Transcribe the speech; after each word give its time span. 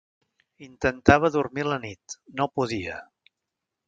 Intentava 0.67 1.29
dormir 1.35 1.65
a 1.67 1.69
la 1.71 1.77
nit, 1.83 2.15
no 2.39 2.47
podia. 2.61 2.97